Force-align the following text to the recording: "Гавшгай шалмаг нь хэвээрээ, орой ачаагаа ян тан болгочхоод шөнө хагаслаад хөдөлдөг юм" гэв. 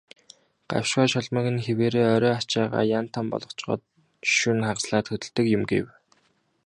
"Гавшгай 0.69 1.07
шалмаг 1.13 1.45
нь 1.53 1.63
хэвээрээ, 1.65 2.07
орой 2.15 2.33
ачаагаа 2.39 2.83
ян 2.99 3.05
тан 3.13 3.25
болгочхоод 3.31 3.81
шөнө 4.35 4.63
хагаслаад 4.67 5.05
хөдөлдөг 5.09 5.45
юм" 5.57 5.63
гэв. 5.71 5.85